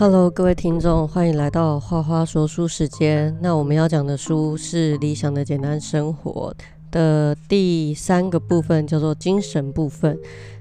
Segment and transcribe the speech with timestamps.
[0.00, 3.36] Hello，各位听众，欢迎来到花花说书时间。
[3.42, 6.54] 那我们要讲的书是《理想的简单生活》
[6.92, 10.16] 的第三个部分，叫做精神部分。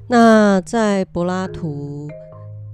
[0.08, 2.08] 那在柏拉图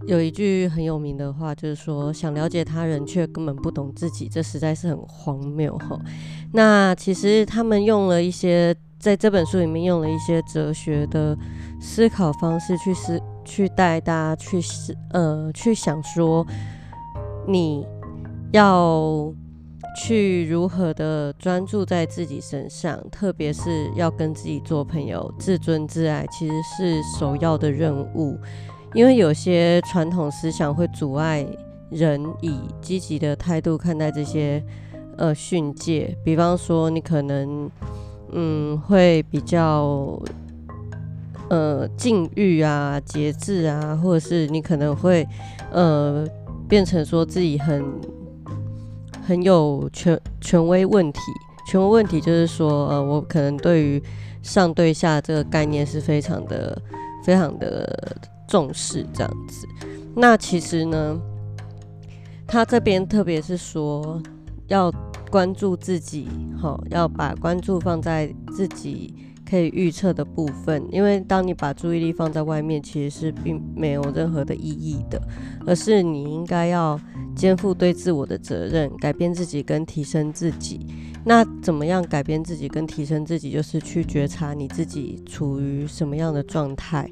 [0.07, 5.99] 有一句很有名的话，就是说想了解他人却根本不懂自己，这实在是很荒谬哈。
[6.53, 11.37] 那其实他们用了一些在这本书里面用了一些哲学的
[11.81, 13.21] 思考方式去思。
[13.43, 14.59] 去带大家去
[15.11, 16.45] 呃去想说，
[17.47, 17.85] 你
[18.51, 19.33] 要
[19.95, 28.37] 去如何的专注在自己身上，特别是要跟自己做朋友，自尊自爱其实是首要的任务。
[28.93, 31.45] 因为有些传统思想会阻碍
[31.89, 34.63] 人以积极的态度看待这些
[35.17, 37.69] 呃训诫，比方说你可能
[38.31, 40.19] 嗯会比较。
[41.49, 45.27] 呃，禁欲啊，节制啊，或者是你可能会
[45.71, 46.25] 呃
[46.67, 47.83] 变成说自己很
[49.27, 51.19] 很有权权威问题，
[51.67, 54.01] 权威问题就是说，呃，我可能对于
[54.41, 56.81] 上对下这个概念是非常的
[57.23, 59.67] 非常的重视这样子。
[60.15, 61.19] 那其实呢，
[62.47, 64.19] 他这边特别是说
[64.67, 64.91] 要
[65.29, 66.27] 关注自己，
[66.59, 69.13] 好，要把关注放在自己。
[69.49, 75.21] 可以预测的部分，因为当你把注意力放在外面，其实是并没有任何的意义的，
[75.65, 76.99] 而是你应该要
[77.35, 80.87] 肩负对自我的责任，改变自己跟提升自己。
[81.25, 83.51] 那怎么样改变自己跟提升自己？
[83.51, 87.09] 就是去觉察你自己处于什么样的状态，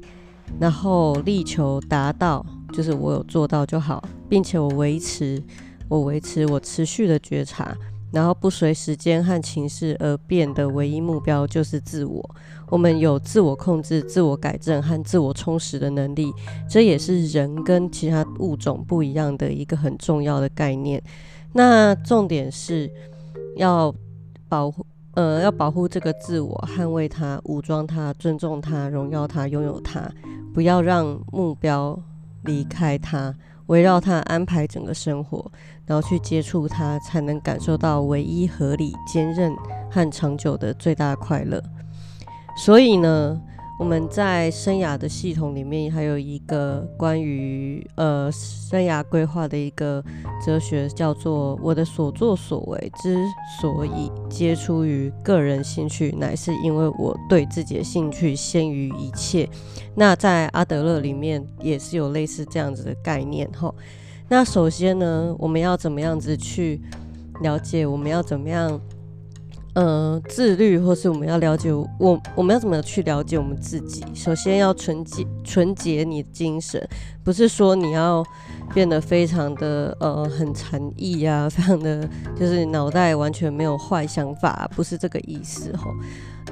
[0.60, 5.42] 然后力求达到，就是我有做到就好，并且我维持，
[5.88, 7.74] 我维持我持续的觉察。
[8.12, 12.22] 然后不随时间和情势而变的唯一目标就是自我。
[12.68, 16.32] 我们有自我控制、自我改正和自我充实的能力，
[16.68, 21.02] 这也是人跟其他物种不一样的一个很重要的概念。
[21.52, 22.90] 那重点是
[23.56, 23.94] 要
[24.48, 30.10] 保护，呃，要保护这个自我，捍卫它，武装它，尊重它，荣耀它，拥有它，
[30.54, 31.98] 不要让目标
[32.44, 33.34] 离开它。
[33.66, 35.50] 围绕它安排整个生活，
[35.92, 39.54] 然后去接触它，才能感受到唯一合理、坚韧
[39.90, 41.62] 和长久的最大快乐。
[42.56, 43.38] 所以呢。
[43.78, 50.04] 我们在生涯的系统里面，还有一个关于呃生涯规划的一个
[50.44, 53.16] 哲学，叫做“我的所作所为之
[53.60, 59.48] 所以皆出于个人兴趣，乃是因为我对自己的兴趣先于一切”。
[59.96, 63.74] 那在阿德勒里面也是有类似这样子的概念哈。
[64.32, 66.80] 那首先呢，我们要怎么样子去
[67.42, 67.86] 了解？
[67.86, 68.80] 我们要怎么样？
[69.74, 74.02] 呃，自律，或是我们要了解我，我们要怎么去了解我们自己？
[74.14, 76.82] 首先要纯洁，纯洁你的精神，
[77.22, 78.24] 不是说你要
[78.72, 85.90] 变得非常的呃很禅意啊，非常的就是脑袋完全没有坏想法，不是这个意思哈。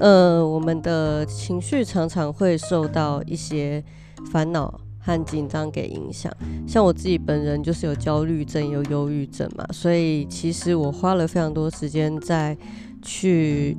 [0.00, 3.82] 呃，我们的情绪常常会受到一些
[4.30, 6.32] 烦恼和紧张给影响，
[6.68, 12.56] 像我自己本人就是有焦虑症，有忧郁症嘛，所以其实我花了非常多时间在。
[13.02, 13.74] 去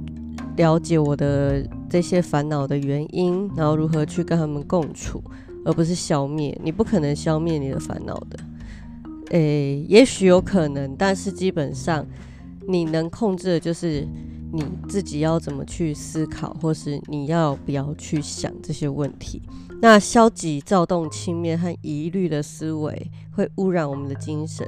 [0.57, 5.21] 了解我的这些烦恼的原因，然后如何去跟他们共处，
[5.63, 6.59] 而不是消灭。
[6.63, 8.39] 你不可能消灭你的烦恼的，
[9.29, 12.03] 诶，也许有可能，但是基本上
[12.67, 14.07] 你能控制的就是
[14.51, 19.39] 你自己要怎么去思考，或是你要不要去想这些问题。
[19.81, 24.65] 那消极、躁动、轻蔑和疑虑的思维会污染我们的精神，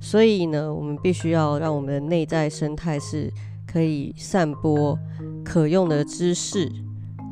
[0.00, 3.32] 所以呢，我们必须要让我们的内在生态是。
[3.66, 4.96] 可以散播
[5.44, 6.70] 可用的知识，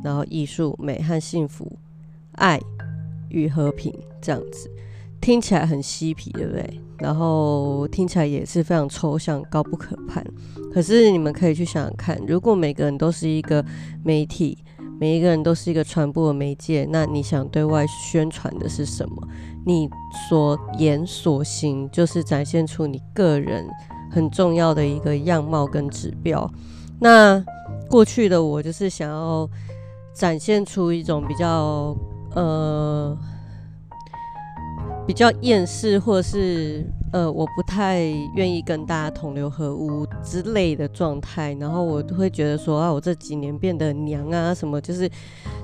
[0.03, 1.71] 然后艺术、美和幸福、
[2.33, 2.59] 爱
[3.29, 4.69] 与和平，这样子
[5.21, 6.81] 听起来很嬉皮，对不对？
[6.97, 10.21] 然后听起来也是非常抽象、高不可攀。
[10.73, 13.63] 可是你们可以去想想看，如果每个人都是一个
[14.03, 14.57] 媒体，
[15.03, 19.27] 每一个人都是一个传播的媒介，那你想对外宣传的是什么？
[19.65, 19.89] 你
[20.29, 23.67] 所言所行，就是展现出你个人。
[24.09, 26.49] 很重要的一个样貌跟指标。
[27.01, 27.43] 那
[27.89, 29.49] 过去的我就是想要
[30.13, 31.93] 展现出一种比较
[32.33, 33.17] 呃
[35.05, 38.01] 比较厌世，或者是呃我不太
[38.35, 41.53] 愿意跟大家同流合污之类的状态。
[41.59, 45.09] 然后我会觉得说啊，我这几年变得娘啊，什么就是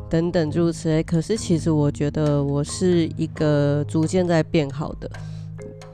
[0.10, 1.02] 等等诸如此类。
[1.02, 5.10] 可是其实我觉得我是一个逐渐在变好的。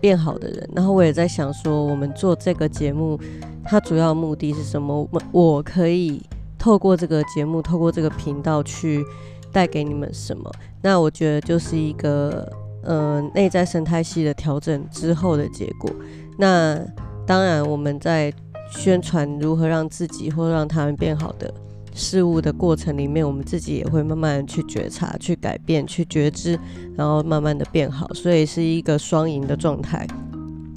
[0.01, 3.19] 变好的人，然后我也在想说，我们做这个节目，
[3.63, 5.07] 它主要目的是什么？
[5.09, 6.21] 我我可以
[6.59, 9.03] 透过这个节目，透过这个频道去
[9.51, 10.51] 带给你们什么？
[10.83, 12.47] 那我觉得就是一个
[12.85, 15.91] 呃内在生态系的调整之后的结果。
[16.37, 16.79] 那
[17.25, 18.31] 当然，我们在
[18.69, 21.53] 宣传如何让自己或让他们变好的
[21.93, 26.59] 事物的过程里面，我们自己也会慢慢去觉察、去改变、去觉知，
[26.95, 28.07] 然后慢慢的变好。
[28.13, 30.05] 所以是一个双赢的状态。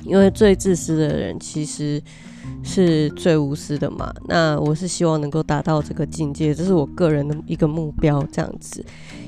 [0.08, 2.02] 因为最自私的人其实
[2.64, 4.12] 是最无私的嘛。
[4.26, 8.84] 那我是希望能够达到这个境界，这是我个人的一个目标，这样子。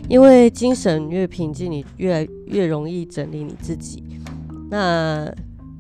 [0.09, 4.03] 因为精神越平静，你越越容易整理你自己。
[4.71, 5.31] 那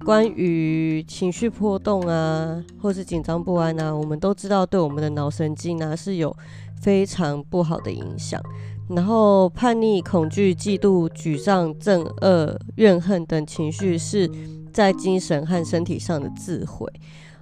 [0.04, 6.36] 关于情绪波动啊，或是紧张不安啊，我们都知道对我们的脑神经啊是有
[6.80, 8.40] 非常不好的影响。
[8.88, 14.28] 然后叛逆、恐惧、嫉妒、沮丧、憎恶、怨恨等情绪是
[14.72, 16.86] 在精神和身体上的智慧。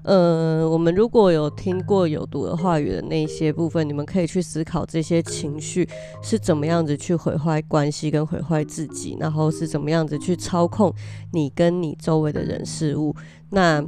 [0.02, 5.86] 呃，我们如果有听过有毒的话语的那些部分，你们可以去思考这些情绪
[6.22, 10.94] 是怎么样子去毁坏关系跟毁坏自己，然后是怎么样子去操控
[11.32, 13.14] 你跟你周围的人事物。
[13.50, 13.84] 那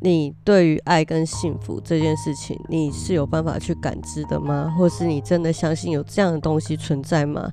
[0.00, 4.74] 你对于爱跟幸福这件事情，你是有办法去感知的吗？
[4.76, 7.50] 或是你真的相信有这样的东西存在吗？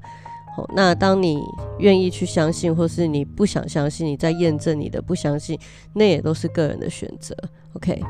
[0.75, 1.39] 那当你
[1.79, 5.59] 愿意去相信，或是你不想相信，你在验证你的不相信，
[5.93, 7.35] 那也都是个人的选择。
[7.73, 8.01] OK，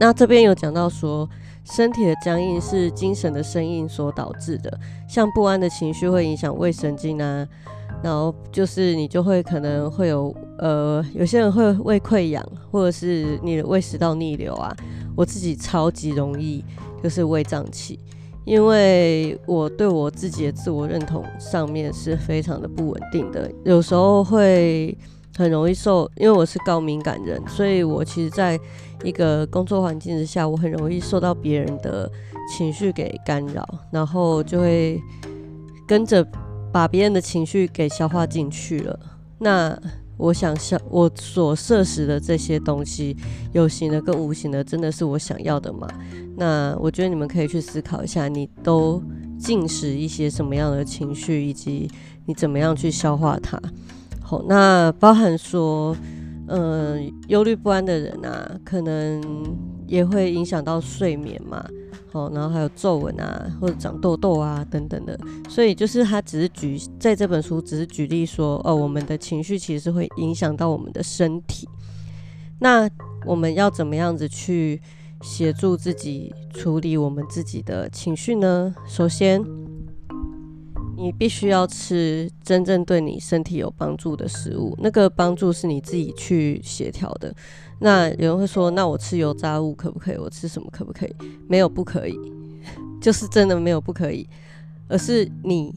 [0.00, 1.28] 那这边有讲到说，
[1.64, 4.78] 身体的僵硬是精神的生硬所导致的，
[5.08, 7.46] 像不安的情绪会影响胃神经啊，
[8.02, 14.74] 然后就是你就会可能会有呃，有些人会胃溃疡，或者是你的胃食道逆流啊，
[15.16, 16.64] 我自己超级容易
[17.02, 17.98] 就是胃胀气，
[18.44, 24.96] 因为我对我自己的自我认同上面是非常的不稳定的，有时候会。
[25.36, 28.56] 很容易受，因为我是高敏感人，所以我其实在
[29.02, 32.08] 一个工作环境之下，我很容易受到别人的
[32.48, 35.02] 情绪给干扰，然后就会
[35.88, 36.24] 跟着
[36.70, 38.96] 把别人的情绪给消化进去了。
[39.38, 39.76] 那
[40.16, 43.16] 我想想，我所摄食的这些东西，
[43.52, 45.88] 有形的跟无形的，真的是我想要的吗？
[46.36, 49.02] 那我觉得你们可以去思考一下，你都
[49.38, 51.90] 进食一些什么样的情绪，以及
[52.26, 53.60] 你怎么样去消化它。
[54.20, 55.96] 好，那包含说，
[56.48, 59.22] 嗯，忧虑不安的人啊，可能
[59.86, 61.64] 也会影响到睡眠嘛。
[62.14, 65.18] 哦，然后还有皱纹啊，或者长痘痘啊等等的。
[65.48, 71.68] 所以就是他只是举在这本书只是举例说，哦，我们的情绪其实会影响到我们的身体。
[72.60, 72.88] 那
[73.26, 74.80] 我们要怎么样子去
[75.22, 78.74] 协助自己处理我们自己的情绪呢？
[78.86, 79.63] 首先。
[80.96, 87.34] 你必须要吃真正对你身体有帮助的食物，那个帮助是你自己去协调的。
[87.80, 90.16] 那有人会说，那我吃油炸物可不可以？
[90.16, 91.14] 我吃什么可不可以？
[91.48, 92.18] 没有不可以，
[93.02, 94.26] 就是真的没有不可以，
[94.88, 95.74] 而是你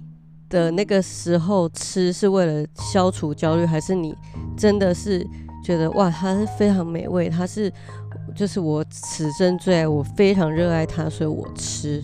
[0.50, 4.16] 的那个时候吃是为了消除焦虑，还是你
[4.56, 5.26] 真的是
[5.66, 7.72] 觉得哇，它是非常美味，它是
[8.36, 12.04] 就是我此生最爱，我非常热爱它，所以我吃。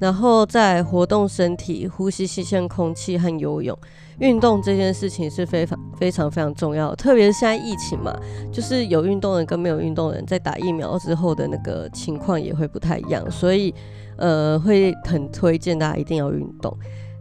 [0.00, 3.78] 然后在活动身体、呼吸新鲜空气和游泳、
[4.18, 6.94] 运动这件事情是非常非常非常重要。
[6.96, 8.14] 特别是现在疫情嘛，
[8.52, 13.72] 就是有运动人跟没有运动人在打疫苗之后的那个情况也会不太一样，所以
[14.16, 16.76] 呃会很推荐大家一定要运动，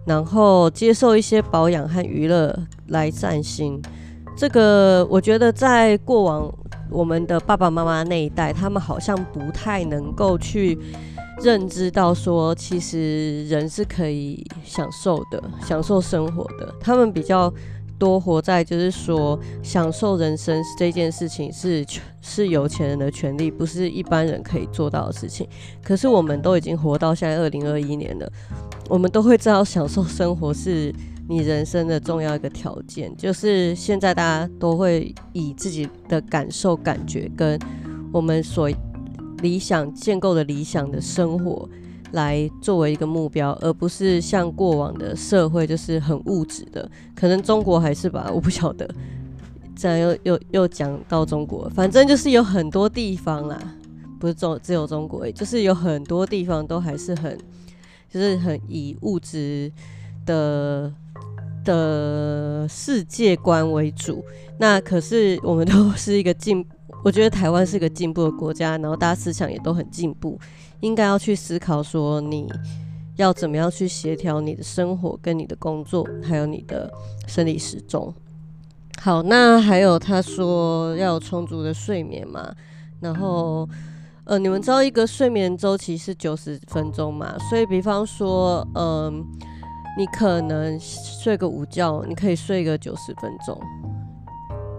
[0.06, 2.58] 然后接受一些保养和娱乐
[2.88, 3.80] 来散心。
[4.36, 6.52] 这个我觉得在过往
[6.90, 10.78] 我们的爸爸妈妈那一代，他们好像不太能够去。
[11.44, 16.74] 认知到说，其实人是可以享受的，享受生活的。
[16.80, 17.54] 他们比较
[18.00, 21.86] 多活在就是说，享受人生这件事情是
[22.22, 25.46] 是有钱人的权利，不是一般人可以做到的事情。
[25.84, 28.32] 可是我们都已经活到现在二零二一年了，
[28.88, 30.96] 我们都会知道，享受生活是
[31.28, 33.14] 你人生的重要一个条件。
[33.18, 37.60] 就是现在大家都会以自己的感受、感觉跟
[38.14, 38.72] 我们所。
[39.44, 41.70] 理想建构的理想的生活
[42.14, 46.90] 来作为一个目标，而不是像过往的社会就是很物质的。
[47.14, 48.90] 可能中国还是吧，我不晓得。
[49.76, 53.60] 这样又又又讲到中国，反正就是有很多地方啦，
[54.20, 57.38] 不是中只有中国，就是有很多地方都还是很
[58.10, 59.72] 就是很以物质
[60.26, 60.94] 的
[61.66, 64.24] 的世界观为主。
[64.60, 66.66] 那可是我们都是一个进。
[67.04, 70.40] 我觉得台湾是个进步的国家，然后大家思想也都很进步，
[70.80, 72.50] 应该要去思考说你
[73.18, 76.92] 要怎么样去协调你的生活跟你的工作，还有你的
[77.28, 78.14] 生理时钟。
[79.02, 82.50] 好，那还有他说要有充足的睡眠嘛，
[83.02, 83.68] 然后
[84.24, 87.38] 呃，你们知道一个睡眠周期是九十分钟嘛？
[87.50, 89.22] 所以比方说，嗯，
[89.98, 93.60] 你可能睡个午觉，你可以睡个九十分钟。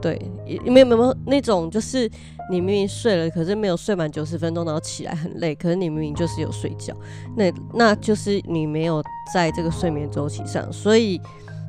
[0.04, 0.20] 对，
[0.66, 2.06] 没有没有那种，就是
[2.50, 6.94] 你明明睡了，可是没有睡满九十分钟，然后起来很累，可是你明明就是有睡觉，
[7.34, 11.18] 那那就是你没有在这个睡眠周期上，所以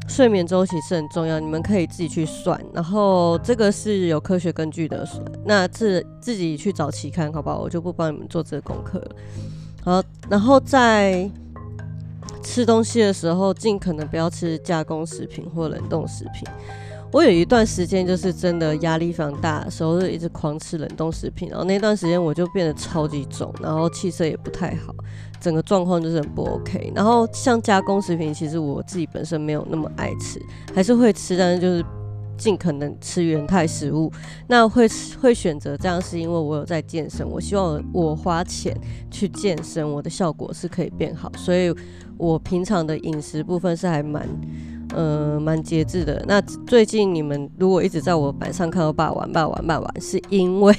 [0.09, 5.07] 睡眠周期是很重要，你们可以自己去算，然后这个是有科学根据的，
[5.45, 7.61] 那自自己去找期刊，好不好？
[7.61, 9.15] 我就不帮你们做这个功课了。
[9.81, 11.31] 好，然后在
[12.43, 16.43] 吃东西的时候，尽可能不要吃加工食品或冷冻食品。
[17.11, 24.93] 我有一段时间就是真的压力非常大的时候，就一直狂吃冷冻食品，然后那段时间我就变得超级肿，然后气色也不太好，
[25.39, 26.91] 整个状况就是很不 OK。
[26.93, 30.41] 然后像加工食品，其实我自己本身没有那么爱吃，
[30.73, 31.85] 还是会吃，但是就是
[32.37, 34.11] 尽可能吃原态食物。
[34.47, 34.85] 那会
[35.21, 38.75] 会选择这样，是因为我有在健身，我希望我花钱
[39.09, 41.73] 去健身，我的效果是可以变好，所以
[42.17, 44.27] 我平常的饮食部分是还蛮。
[44.95, 46.23] 呃，蛮节制的。
[46.25, 50.73] 那最近你们如果一直在我板上看到霸玩霸玩霸玩，是因为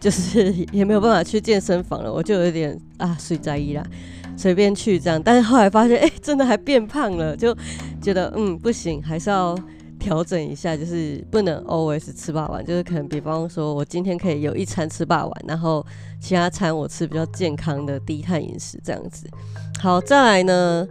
[0.00, 3.84] 就是也没有办法去健身房了，我就有点啊，睡在意啦，
[4.36, 5.22] 随便去这样。
[5.22, 7.56] 但是后来发现，哎，真的还变胖了，就
[8.00, 9.56] 觉得嗯不行，还是要
[9.96, 15.86] 调整一下，就是不能 always 吃霸王，就是可能比方说我今天可以有一餐吃霸王，然后
[16.20, 19.28] 其他餐我吃比较健康的低碳饮食这样子。
[19.80, 20.84] 好，再来呢。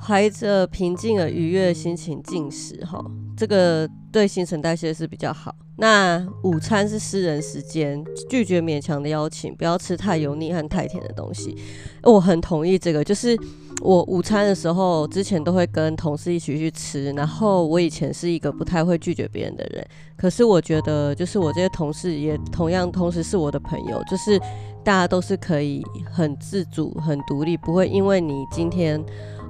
[0.00, 3.04] 怀着平静而愉悦的心情进食，哈，
[3.36, 5.54] 这个对新陈代谢是比较好。
[5.80, 11.56] 那午餐是私人时间，拒绝勉强的邀请，不要吃太油腻和太甜的东西。
[12.02, 13.38] 我很同意这个，就是
[13.80, 17.12] 我午餐的时候，之前都会跟同事一起去吃。
[17.12, 19.86] 然后我以前是一个不太会拒绝别人的人，
[20.16, 24.36] 可是我觉得，就是我这些同事也同样，同时是我的朋友，就是
[24.82, 29.00] 大家都是可以很自主、很独立，不会因为你今天。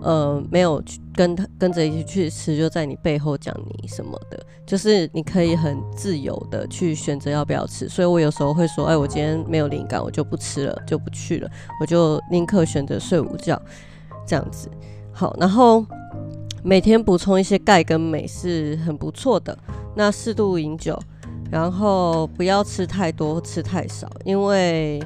[0.03, 7.89] 呃，没有去跟他跟着一起去吃，就在你背后讲你什么的，就是你可以很自由的去选择要不要吃。
[7.89, 11.51] 所以我有时候会说，哎，我今天没有灵感，我就不吃了，就不去了，
[11.81, 13.61] 我就宁可选择睡午觉，
[14.27, 14.71] 这样子。
[15.13, 15.85] 好，然后
[16.63, 19.57] 每天补充一些钙跟镁是很不错的。
[19.97, 20.97] 那适度饮酒，
[21.51, 25.03] 然后不要吃太多，吃太少，因为。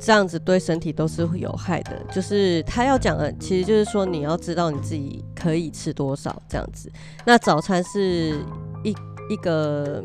[0.00, 6.90] 这样子对身体都是有害的，就是他要讲的，其实就是说你要知道你自己可以吃多少这样子。
[7.24, 8.34] 那早餐是
[8.84, 8.94] 一
[9.28, 10.04] 一个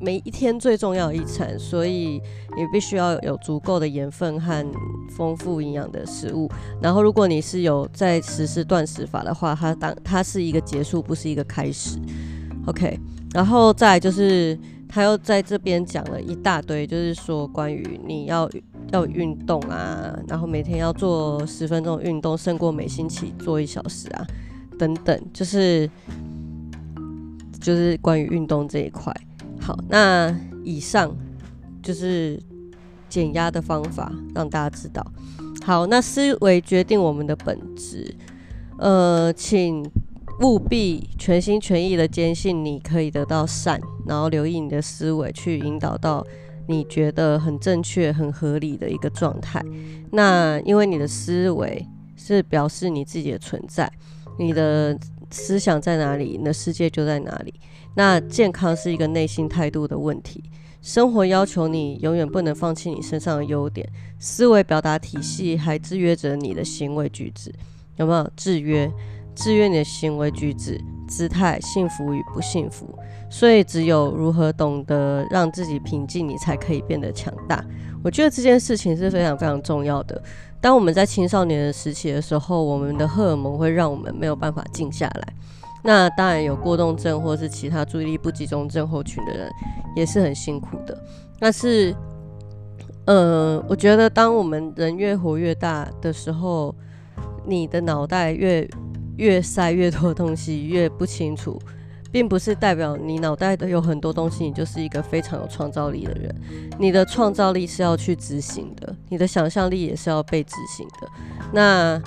[0.00, 2.20] 每一天最重要一餐，所以
[2.56, 4.66] 你必须要有足够的盐分和
[5.16, 6.50] 丰富营养的食物。
[6.82, 11.98] 然后如果你是有在实施断食法的话，它当它是一个结束，不是一个开始。
[12.66, 12.98] OK，
[13.32, 14.58] 然后再就是
[14.90, 18.50] 他又在这边讲了一大堆，就是说关于你要。
[18.92, 24.26] 要运动啊，然后每天要做十分钟运动，胜过每星期做一小时啊，
[24.76, 25.88] 等等，就是
[27.60, 29.14] 就是关于运动这一块。
[29.60, 31.16] 好，那以上
[31.80, 32.36] 就是
[33.08, 35.06] 减压的方法，让大家知道。
[35.64, 38.12] 好，那思维决定我们的本质。
[38.76, 39.88] 呃，请
[40.40, 46.26] 务必全心全意的坚信你可以得到善，然后留意你的思维去引导到。
[46.68, 49.60] 你觉得很正确、很合理的一个状态，
[50.12, 53.90] 那因为你的思维是表示你自己的存在，
[54.38, 54.96] 你的
[55.32, 57.52] 思想在哪里，你的世界就在哪里。
[57.96, 60.44] 那健康是一个内心态度的问题，
[60.80, 63.88] 生活要求你永远不能放弃你身上的优点，
[64.20, 67.52] 思维表达体系还制约着你的行为举止，
[67.96, 68.88] 有没有制约？
[69.34, 72.86] 制约你的行为举止、姿态、幸福与不幸福。
[73.30, 77.64] 所以，只有如何懂得让自己平静，你才可以变得强大。
[78.02, 80.20] 我觉得这件事情是非常非常重要的。
[80.60, 85.34] 当我们在青少年的时期的时候，我们的荷尔蒙会让我们没有办法静下来。
[85.82, 89.50] 那当然有过动症或是其他注意力不集中症候群的人
[89.96, 90.98] 也是很辛苦的。
[91.38, 91.94] 但是，
[93.06, 96.74] 呃，我觉得当我们人越活越大的时候，
[97.46, 98.68] 你的脑袋越
[99.20, 101.60] 越塞越多东西，越不清楚。
[102.12, 106.34] 并不是代表你脑袋的有很多东西，你就是一个非常有创造力的人。
[106.76, 111.08] 你的创造力是要去执行的，你的想象力也是要被执行的。
[111.52, 112.02] 那，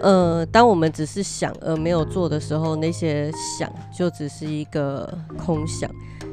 [0.00, 5.88] 呃，当我们只是想而没有做的时候，那些想就只是一个空想。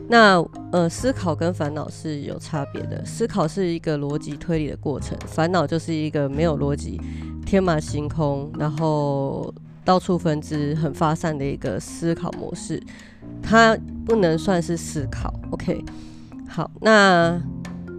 [0.10, 3.06] 那，呃，思考跟烦恼是有差别的。
[3.06, 7.00] 思考是一个逻辑推理的过程，烦恼就是一个没有逻辑、
[7.46, 9.54] 天马行空，然后。
[9.84, 12.82] 到处分支很发散的一个思考模式，
[13.42, 15.34] 它不能算是思考。
[15.52, 15.84] OK，
[16.48, 17.42] 好，那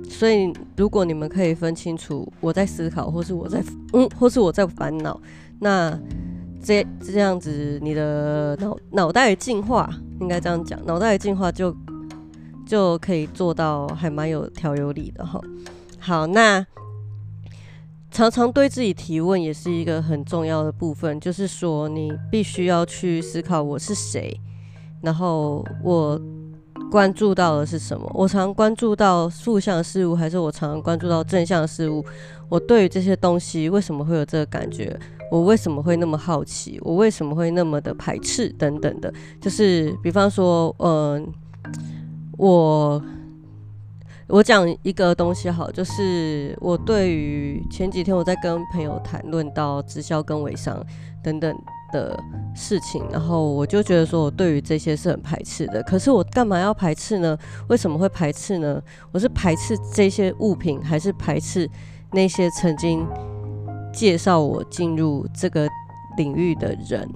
[0.08, 3.62] 所以如果你们可以分清楚我在思考，或是我在
[3.92, 5.20] 嗯，或是我在烦恼，
[5.58, 5.98] 那
[6.62, 11.74] 这这样子，你的脑脑袋进化应该这样讲，脑袋进化就
[12.64, 15.40] 就可以做到还蛮有条有理的哈。
[15.98, 16.64] 好，那
[18.12, 24.38] 常常对自己提问也是一个很重要的部分，就是说你必须要去思考我是谁，
[25.00, 26.20] 然后我
[26.90, 28.08] 关注到的是什么？
[28.14, 32.04] 我常关注到负向事物，还是我常常关注到正向事物？
[32.50, 34.94] 我对于这些东西为什么会有这个感觉？
[35.30, 36.78] 我为什么会那么好奇？
[36.82, 38.50] 我为什么会那么的排斥？
[38.58, 41.26] 等等的，就是比方说，嗯，
[42.36, 43.02] 我
[44.32, 50.82] 我讲一个东西好，就是我对于前几天我在跟朋友谈论到直销跟微商
[51.22, 51.54] 等等
[51.92, 52.18] 的
[52.54, 55.82] 事情，然后我就觉得说我对于这些是很排斥的。
[55.82, 57.36] 可是我干嘛要排斥呢？
[57.68, 58.82] 为什么会排斥呢？
[59.12, 61.68] 我是排斥这些物品，还是排斥
[62.10, 63.06] 那些曾经？
[63.92, 65.68] 介绍我进入这个
[66.16, 67.06] 领域的人，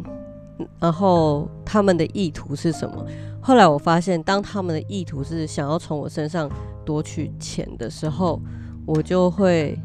[0.78, 3.06] 然后他们的意图是什么？
[3.46, 6.50] 后来我发现，当他们的意图是想要从我身上
[6.84, 8.42] 夺取钱的时候，
[8.84, 9.78] 我就会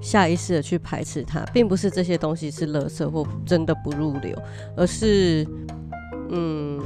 [0.00, 4.40] 下意识的去排斥他，并不是这些东西是垃圾或真的不入流，
[4.76, 5.44] 而是
[6.30, 6.80] 嗯，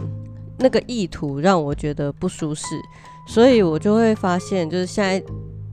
[0.56, 2.64] 那个意图让我觉得不舒适，
[3.28, 5.22] 所以我就会发现，就是现在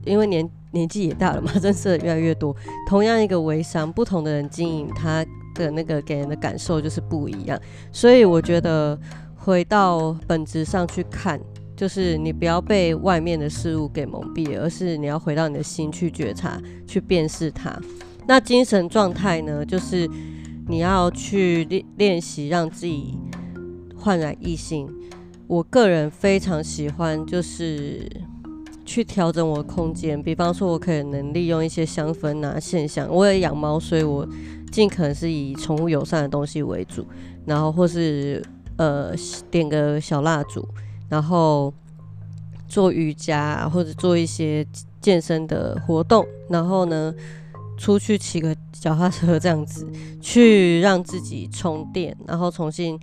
[0.04, 0.46] 因为年。
[0.74, 2.56] 年纪也大了嘛，认识的越来越多。
[2.88, 5.22] 同样一个微商，不同的人经营，他
[5.54, 7.60] 的那个给人的感受就是不一样。
[7.92, 8.98] 所以我觉得
[9.44, 11.40] 回到本质上去看，
[11.76, 17.76] 就是你不要被外面的事物给蒙蔽，而是你要回到你的心去觉察，去辨识它。
[18.26, 20.08] 那精神状态呢，就是
[20.68, 23.18] 你要去练练习，让自己
[23.96, 24.88] 焕然一新。
[25.48, 28.08] 我个人非常喜欢，就是。
[28.84, 33.08] 去调整我的空间，比方说，我可能利用一些香氛啊、现象。
[33.08, 34.28] 我也养猫，所以我
[34.72, 37.06] 尽可能是以宠物友善的东西为主，
[37.46, 38.44] 然后或是
[38.76, 39.14] 呃
[39.50, 40.66] 点个小蜡烛，
[41.08, 41.72] 然后
[42.68, 44.66] 做瑜伽或者做一些
[45.00, 47.14] 健身的活动，然后呢
[47.76, 49.86] 出去骑个脚踏车这样子，
[50.20, 52.98] 去让自己充电，然后重新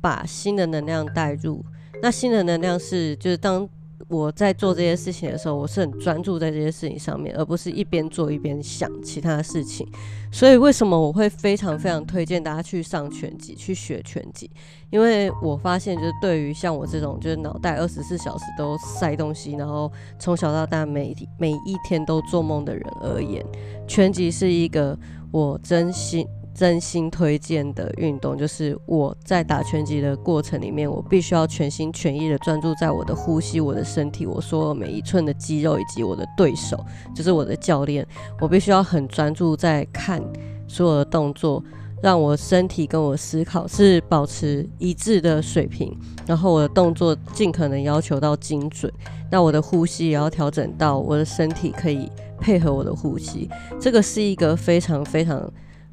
[0.00, 1.64] 把新的能量带入。
[2.02, 3.68] 那新的能量是就是当。
[4.12, 9.88] 我在做这些事情的时候，我是很专注在这些事情上面，而不是一边做一边想其他事情。
[10.30, 14.50] 所以，为什么我会非常非常推荐大家去上拳击，去学拳击？
[14.90, 23.42] 因为我发现，就是对于像我这种就是脑袋二十四小时都塞东西，然后从小到大每每一天都做梦的人而言，
[23.88, 24.94] 拳击是一个
[25.30, 26.28] 我真心。
[26.54, 36.78] 真心推荐的运动就是我在打拳击的过程里面，我必须要全心全意的专注在我的呼吸、我的身体、我所有每一寸的肌肉以及我的对手，
[37.14, 38.06] 就是我的教练。
[38.38, 40.22] 我必须要很专注在看
[40.68, 41.64] 所有的动作，
[42.02, 48.92] 让我身体跟我思考是保持一致的水平，然后我的动作尽可能要求到精准。
[49.30, 53.48] 那我的呼吸也要调整到我的身体可以配合我的呼吸。
[53.80, 55.50] 这个是一个非常非常。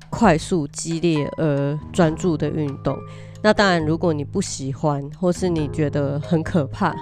[0.09, 2.97] 快速、激烈而专注的运动，
[3.41, 6.95] 那当然，如果你不喜欢，或是你觉得很可怕，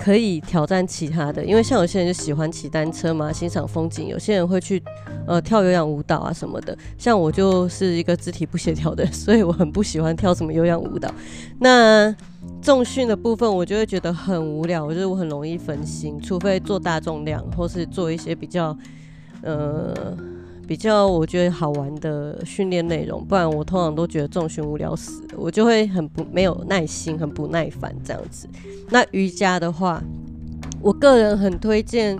[0.00, 1.44] 可以挑战其他的。
[1.44, 4.82] 因为像有些人就喜欢骑单车嘛，欣赏风景；有些人会去
[5.26, 6.76] 呃跳有氧舞蹈啊什么的。
[6.96, 11.12] 像我就是一个肢体不协调的，所以我很不喜欢跳什么有氧舞蹈。
[11.60, 12.12] 那
[12.62, 18.76] 重训的部分，我就会觉得很无聊，我觉得我很容易分心，除非做大重量，或是做一些比较
[19.42, 20.16] 呃。
[20.68, 28.46] 比较我觉得好玩的训练内容，不然我通常都觉得重训无聊死，我就会很不没有耐心，很不耐烦这样子。
[28.90, 30.02] 那瑜伽的话，
[30.82, 32.18] 我个人很推荐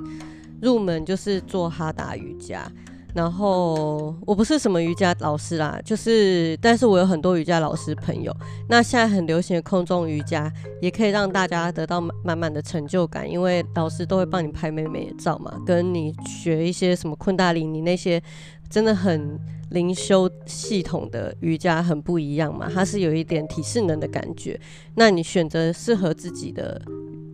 [0.63, 2.67] 入门就是做哈达瑜伽。
[3.15, 8.35] 然后我不是什么瑜伽老师啦，就是，但是我有很多瑜伽老师朋友。
[8.69, 15.53] 那现在很流行的空中瑜伽，也可以让大家得到满满的成就感，因为老师都会帮你拍美美的照嘛。
[15.67, 18.23] 跟你学一些什么昆达里尼那些，
[18.71, 19.39] 真的很
[19.71, 24.59] 灵修系统的瑜伽很不一样嘛，它是有一点体适能的感觉。
[24.95, 26.81] 那你选择适合自己的。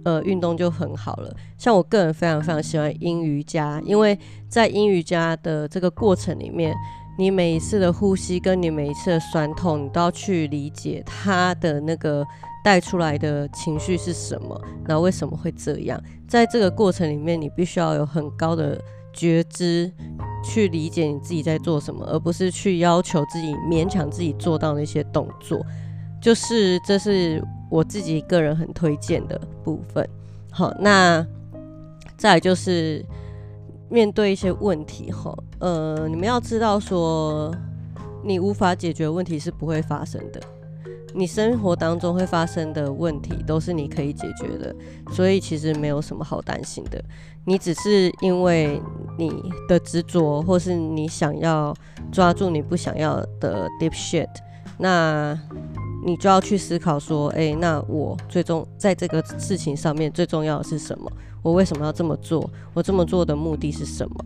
[0.07, 1.35] 呃，运动就很好了。
[1.57, 4.19] 像我个人非常非常喜欢阴瑜伽，因为
[4.51, 6.75] 在阴瑜伽的这个过程里面，
[7.17, 12.23] 你每一次的呼吸跟你每一次的酸痛，你都要去理解它的那个
[12.63, 15.99] 带出来的情绪是什么，然后为什么会这样。
[16.29, 18.79] 在这个过程里面，你必须要有很高的
[19.15, 19.91] 觉知，
[20.45, 25.65] 去理解你自己在做什么，而不是去要求自己勉强自己做到那些动作。
[26.21, 27.43] 就是这是。
[27.71, 30.09] 我自己个人很推荐的部分，
[30.53, 31.27] 好，那
[32.17, 33.05] 再就是
[33.89, 37.53] 面对一些问题哈，呃，你们要知道说，
[38.23, 40.41] 你无法解决问题是不会发生的。
[41.17, 44.75] 你生活当中会发生的问题都是你可以解决的，
[45.13, 47.03] 所以其实没有什么好担心的。
[47.45, 48.81] 你只是因为
[49.17, 49.31] 你
[49.69, 51.73] 的执着，或是你想要
[52.11, 54.29] 抓住你不想要的 deep shit，
[54.79, 55.39] 那
[56.05, 61.09] 你就要去思考说，哎，那我最终在这个事情上面最重要的是什么？
[61.43, 62.51] 我为什么要这么做？
[62.73, 64.17] 我这么做的目的是什么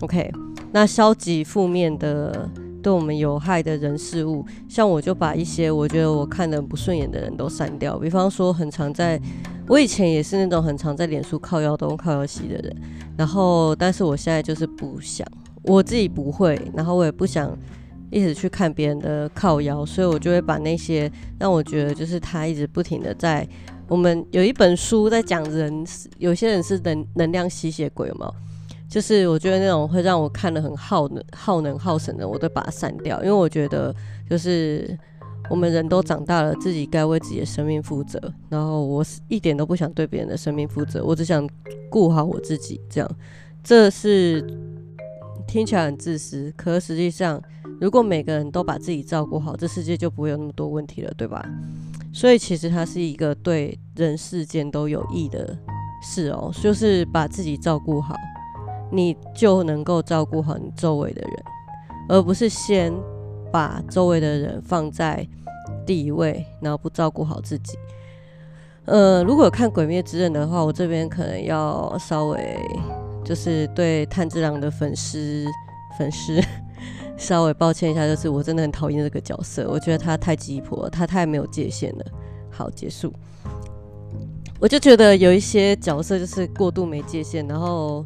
[0.00, 0.32] ？OK，
[0.72, 2.48] 那消极负面的。
[2.82, 7.98] 对我们有害的人事物，像我就把一些我觉得我看的不顺眼的人都删掉。
[7.98, 9.20] 比方说，很常在，
[9.68, 12.76] 我以前也是那种很常在脸书靠腰东靠腰西的人，
[13.16, 15.26] 然后，但是我现在就是不想，
[15.62, 17.56] 我自己不会，然后我也不想
[18.10, 23.46] 一直去看别人的靠腰，所以我就会把那些让我觉得就是他一直不停的在，
[23.86, 25.84] 我们有一本书在讲人，
[26.18, 28.30] 有些人是能能量吸血鬼嘛。
[28.90, 33.94] 就是我觉得那种会让我看的很耗能、耗能、耗神的，我都把它删掉，因为我觉得
[34.28, 34.98] 就是
[35.48, 38.20] 我们人都长大了，自己该为自己的生命负责。
[38.48, 41.48] 然后我一点都不想对别人的生命负责，我只想
[41.88, 42.80] 顾好我自己。
[42.90, 43.08] 这样，
[43.62, 44.44] 这是
[45.46, 47.40] 听起来很自私，可实际上，
[47.80, 51.48] 如果每个人都把自己照顾好，这世界就不会有那么多问题了，对吧？
[52.12, 55.56] 所以其实它是一个对人世间都有益的
[56.02, 58.16] 事哦，就是把自己照顾好。
[58.90, 61.32] 你就能够照顾好你周围的人，
[62.08, 62.92] 而不是先
[63.52, 65.26] 把周围的人放在
[65.86, 67.78] 第一位，然后不照顾好自己。
[68.86, 72.58] 呃，如果看《鬼灭之刃》的话，我这边可能要稍微
[73.24, 75.46] 就是对炭治郎的粉丝
[75.96, 76.40] 粉丝
[77.16, 82.04] 稍微抱歉一下，就是我真的很讨厌这个角色，我觉得他太鸡婆，他太没有界限了。
[82.50, 83.12] 好，结束。
[84.58, 88.04] 我就觉得有一些角色就是过度没界限，然后。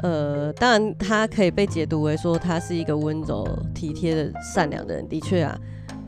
[0.00, 5.08] 呃，当然，他可以被解读为说他是一个温柔、体贴的、善良的人。
[5.08, 5.56] 的确啊，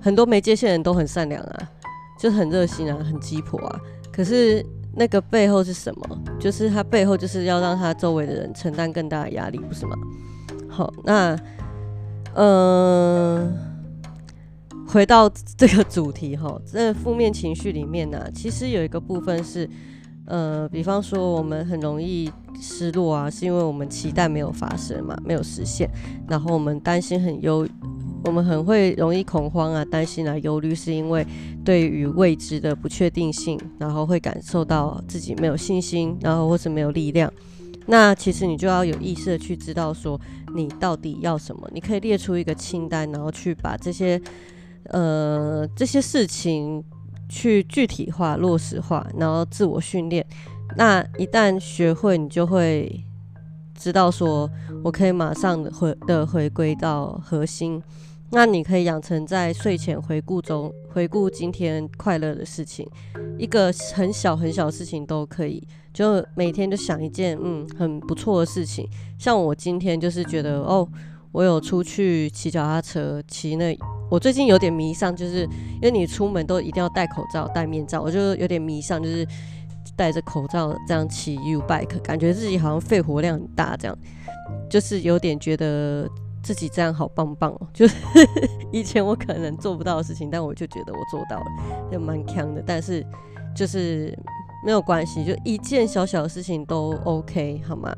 [0.00, 1.70] 很多没界限人都很善良啊，
[2.18, 3.80] 就很热心啊，很鸡婆啊。
[4.12, 6.18] 可是那个背后是什么？
[6.40, 9.96] 就是他背后就是要让他周围的人承担更大的压力，不是吗？
[10.68, 11.38] 好，那
[12.34, 13.56] 嗯，
[14.88, 19.70] 回到这个主题哈，在负面情绪里面呢，其实有一个部分是。
[20.26, 25.88] 呃，比方说我们很容易失落啊，是因为我们期待没有发生嘛，没有实现，
[26.26, 27.68] 然后我们担心很忧，
[28.24, 31.26] 我们很会容易恐慌啊，担心啊，忧虑，是因为
[31.62, 37.30] 对于未知的不确定性，然后会感受到自己没有信心，然后或是没有力量。
[37.86, 40.18] 那其实你就要有意识的去知道说
[40.54, 44.18] 你到底要什么，你可以列出一个清单，然后去把这些
[44.84, 46.82] 呃这些事情。
[47.28, 50.24] 去具体化、落实化，然后自我训练。
[50.76, 53.04] 那一旦学会，你就会
[53.74, 54.50] 知道说，
[54.82, 57.82] 我可以马上回的回归到核心。
[58.30, 62.88] 那你可以养成在睡前回顾中回顾今天快乐的事情，
[63.38, 68.88] 一个很小很小的事情都可以，就每天就想一件嗯很不错的事情。
[69.18, 70.88] 像我今天就是觉得哦，
[71.30, 73.78] 我有出去骑脚踏车，骑那。
[74.14, 79.26] 我最近有点迷上，就是因为你出门都一定要戴口罩、戴面罩，我就有点迷上，就是
[79.96, 83.98] 戴着口罩这样骑 U bike，感觉自己好像肺活量很大，这样
[84.70, 86.08] 就是有点觉得
[86.44, 87.66] 自己这样好棒棒哦。
[87.72, 87.96] 就是
[88.70, 91.46] 以前我可能做不到的事情，但我就觉得我做到了，
[91.90, 92.62] 就蛮强的。
[92.64, 93.04] 但是
[93.52, 94.16] 就是
[94.64, 97.92] 没有关系，就一件小小的事情都 OK 好吗？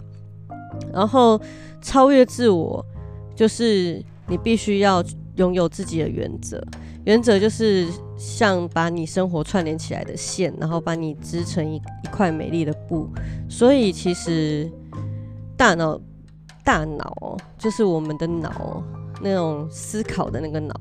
[0.94, 1.38] 然后
[1.82, 2.82] 超越自我，
[3.34, 5.04] 就是你必须要。
[5.36, 6.62] 拥有自己的原则，
[7.04, 13.08] 原则就是像把你生活串联起来的线，然后把你织成一一块美丽的布。
[13.48, 14.70] 所以其实
[15.56, 16.00] 大脑，
[16.64, 18.82] 大脑就是我们的脑，
[19.22, 20.74] 那种思考的那个脑，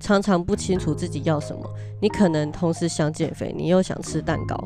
[0.00, 1.68] 常常不清楚自己要什么。
[2.00, 4.56] 你可能同时想减肥，你又想吃蛋糕，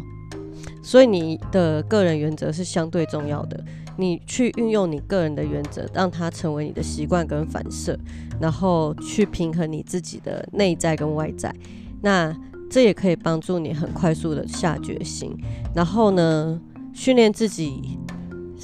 [0.82, 3.64] 所以你的个人原则是相对重要的。
[3.96, 7.98] 你去运用你个人的原则，让它成为你的习惯跟反射，
[8.40, 11.54] 然后去平衡你自己的内在跟外在。
[12.02, 12.34] 那
[12.70, 15.36] 这也可以帮助你很快速的下决心。
[15.74, 16.60] 然后呢，
[16.94, 17.98] 训练自己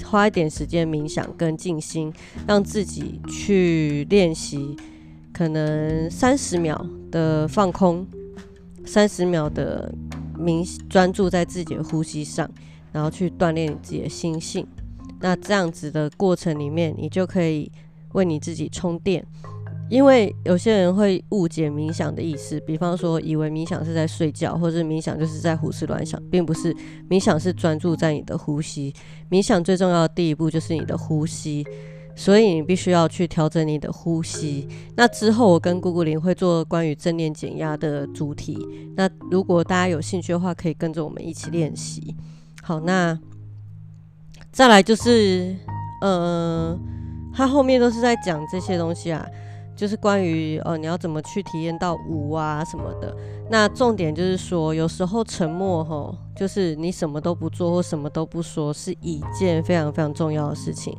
[0.05, 2.13] 花一点时间冥想跟静心，
[2.47, 4.77] 让自己去练习，
[5.33, 8.07] 可能三十秒的放空，
[8.85, 9.93] 三十秒的
[10.39, 12.49] 冥专注在自己的呼吸上，
[12.93, 14.67] 然后去锻炼你自己的心性。
[15.21, 17.71] 那这样子的过程里面，你就可以
[18.13, 19.25] 为你自己充电，
[19.89, 26.75] 因为有些人会误解冥想的意思，比方说以为冥想是在睡觉，或者冥想就是在胡思乱想，并不是。
[27.09, 28.93] 冥想是专注在你的呼吸，
[29.31, 31.65] 冥想最重要的第一步就是你的呼吸，
[32.17, 34.69] 所以你必须要去调整你的呼吸。
[34.97, 38.59] 那之后我跟姑姑林会做关于正念减压的主题。
[38.97, 42.15] 那如果大家有兴趣的话，可以跟着我们一起练习。
[42.63, 43.17] 好，那
[44.57, 45.55] 再来就是，
[46.01, 46.75] 呃，
[47.35, 49.23] 他后面都是在讲这些东西啊，
[49.77, 53.15] 就是关于呃你要怎么去体验到无啊什么的。
[53.51, 60.97] 那重点就是说，有时候沉默吼，就是你什么都不做或什么都不说，是一件非常非常重要的事情。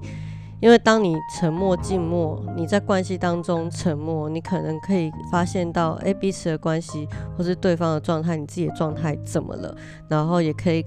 [0.59, 9.75] 因为当你沉默、静默，你在关系当中沉默，你可能可以发现到，哎，彼此的关系或是对方的状态，你自己的状态怎么了？
[10.07, 10.83] 然后也可以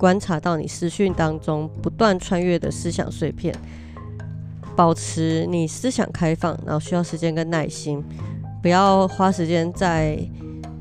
[0.00, 3.54] 观察到你思绪当中不断穿越的思想碎片。
[4.74, 8.02] 保持你思想开放，然后需要时间跟耐心，
[8.62, 10.18] 不要花时间在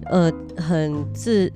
[0.05, 1.51] 呃很自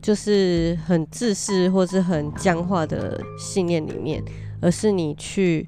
[0.00, 4.24] 就是很自私或是很僵化的信念里面，
[4.62, 5.66] 而是你去。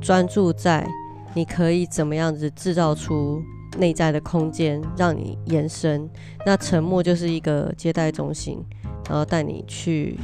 [0.00, 0.86] 专注在
[1.34, 3.42] 你可以怎么样子制造出
[3.78, 6.06] 内在的空间，让你延伸。
[6.44, 8.62] 那沉默就是一个接待中心，
[9.08, 10.18] 然后带你去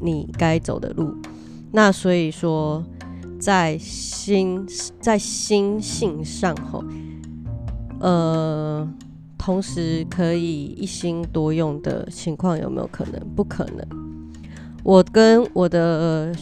[0.00, 1.14] 你该走的路。
[1.72, 2.84] 那所以说，
[3.38, 4.66] 在心
[5.00, 6.84] 在心性上吼，
[8.00, 8.88] 呃，
[9.36, 13.20] 同时可以一心多用的情况有没有可能？
[13.34, 13.86] 不可能。
[14.82, 16.32] 我跟我的。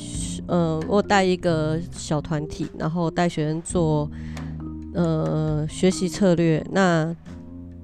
[0.46, 4.10] 嗯，我带一个小团体，然后带学生做
[4.92, 6.62] 呃学习策略。
[6.70, 7.16] 那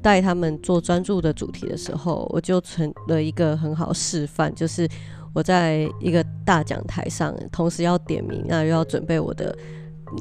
[0.03, 4.87] 带他们做专注的主题的时候，我就成了一个很好示范，就是
[5.33, 9.57] 我在一个大讲台上，同时要点名，那又要准备我的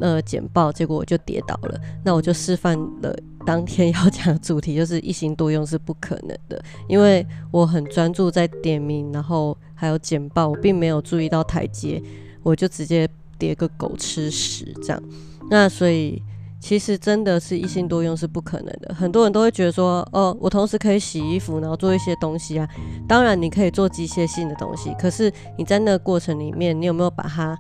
[0.01, 1.79] 呃简报，结果我就跌倒了。
[2.03, 12.01] 那我就示范了当天要讲的主题，就是一心多用是不可能的，因为我很专注在点名，然后还有简报，我并没有注意到台阶。
[12.41, 15.03] 我就直接叠个狗吃屎这样，
[15.49, 16.23] 那所以
[16.59, 18.93] 其实真的是一心多用是不可能的。
[18.93, 22.67] 很多人都会觉得说，哦，我同时可以洗衣服，然后做一些东西啊。
[23.07, 27.57] 当然你可以做机械性的东西，可是你在那个过程里面，你有没有把它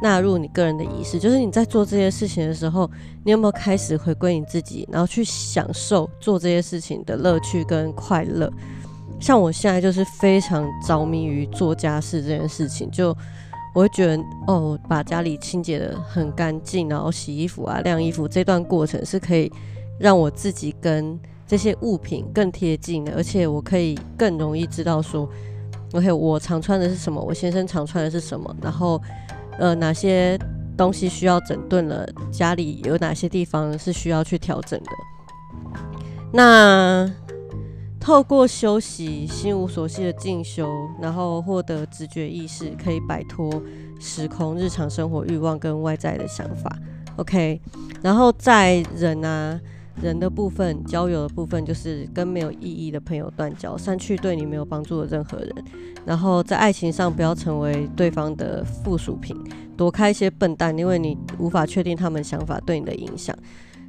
[0.00, 1.18] 纳入你个人的仪式？
[1.18, 2.88] 就是你在做这些事情的时候，
[3.24, 8.48] 你有没有开始回归你自己，然后去享受做这些事情的乐趣跟快乐？
[9.18, 13.16] 像我现在就是非常着迷于做家事这件事情，就。
[13.76, 19.52] 我会觉得哦，把家里清洁的很干净，然后洗衣服啊、晾衣服这段过程是可以
[20.00, 25.28] 让我自己跟这些物品更贴近的，而且我可以更容易知道说
[25.92, 28.98] ，OK，我常穿的是什么，我先生常穿的是什么，然后
[29.58, 30.38] 呃哪些
[30.74, 34.90] 东西需要整顿了，家里有哪些地方是需要去调整的。
[36.32, 37.06] 那
[38.06, 40.70] 透过休息、心无所系的进修，
[41.02, 43.50] 然后获得直觉意识，可以摆脱
[43.98, 46.70] 时空日常生活欲望跟外在的想法。
[47.16, 47.60] OK，
[48.00, 49.60] 然后在人啊
[50.00, 55.52] 人的部分，交友的部分，就是跟没有意义的朋友断交，删去对你没有帮助的任何人。
[56.04, 59.36] 然后在爱情上，不要成为对方的附属品，
[59.76, 63.36] 躲开一些笨蛋，因为你无法确定他们想法对你的影响。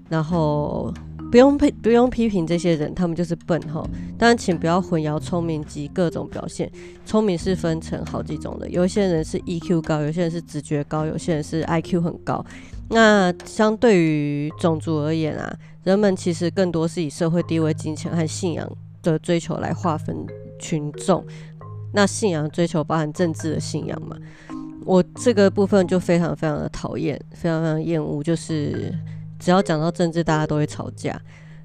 [0.10, 0.92] 然后。
[1.30, 3.86] 不用批不用批评这些人，他们就是笨哈。
[4.18, 6.72] 但，请不要混淆聪明及各种表现。
[7.06, 12.46] 聪明是分成好几种的，有些人是 EQ 高，有些人是直觉高，有些人是 IQ 很高。
[12.90, 18.66] 那相对于种族而言啊，人们其实更多是以社会地位、金钱和信仰
[19.04, 20.16] 的追求来划分
[20.58, 21.26] 群众。
[21.94, 24.16] 那信仰追求包含政治的信仰嘛？
[24.86, 28.94] 我这个部分就非常非常的讨厌，非常非常厌恶，就是。
[29.40, 31.20] 只要讲到政治，大家都会吵架，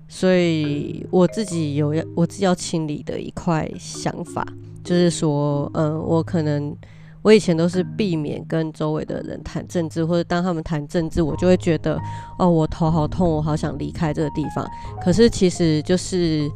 [0.09, 4.47] 所以我自己有要我自己要清理的一块想法，
[4.85, 6.77] 就是说，嗯，我可能
[7.23, 11.99] 我以前都是避免跟周围的人谈政治，或者当他们谈政治，我就会觉得，
[12.39, 14.69] 哦，我头好痛，我好想离开这个地方。
[15.03, 16.51] 可是其实就是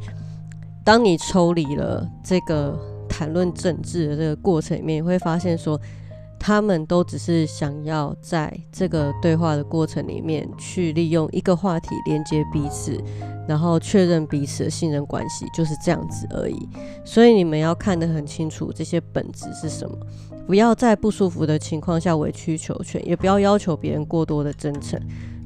[0.83, 2.77] 当你抽离了这个
[3.09, 5.79] 谈论政治的这个过程里面，你会发现说。
[6.39, 12.97] 他们都只是想要在这个对话的过程里面，去利用一个话题连接彼此，
[13.47, 16.69] 然后确认彼此的信任关系，就是这样子而已。
[17.03, 19.97] 所以你们要看得很清楚，这些本质是什么。
[20.45, 24.97] 不要在不舒服的情况下委曲求全，也不要要求别人过多的真诚，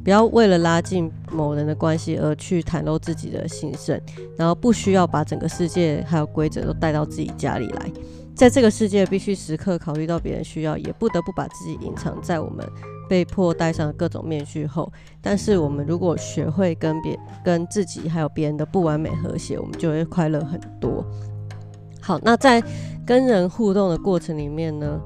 [0.04, 4.00] 不要为了拉近某人的关系而去袒露自己的心声，
[4.38, 7.92] 然后不需要把整个世界还有规则都带到自己家里来。
[8.36, 12.68] 在这个世界，必须时刻考虑到别人需要，也不得不把自己隐藏在我们
[13.08, 14.92] 被迫戴上各种面具后。
[15.22, 21.06] 但是，我们如果学会跟别、跟自己还有别人的不完美和谐，我们就会快乐很多。
[22.00, 22.64] 好，那在
[23.06, 25.00] 跟人互动的过程里面呢，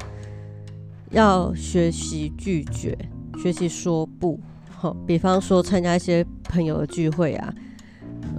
[1.11, 2.97] 要学习拒绝。
[3.41, 4.39] 学习说不。
[4.69, 7.53] 好，比方说参加一些朋友的聚会啊，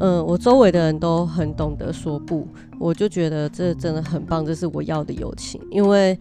[0.01, 2.47] 嗯，我周围的人都很懂得说不，
[2.79, 6.19] 我就觉得这真的很棒，这是我要的友情，因为。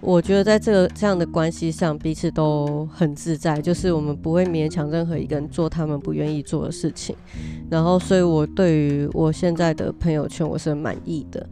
[0.00, 7.16] 我觉得在这个这样的关系上，彼此都很自在，就是我们不会勉强任何一个人做他们不愿意做的事情。
[7.70, 11.48] 然后，所以我对于我现在的朋友圈，我是很满意的。